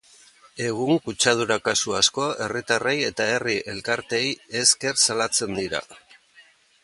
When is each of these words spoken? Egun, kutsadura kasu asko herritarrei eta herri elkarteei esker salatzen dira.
Egun, 0.67 0.95
kutsadura 1.07 1.57
kasu 1.67 1.93
asko 1.99 2.25
herritarrei 2.45 2.95
eta 3.09 3.27
herri 3.33 3.57
elkarteei 3.75 4.33
esker 4.63 5.01
salatzen 5.09 5.59
dira. 5.61 5.85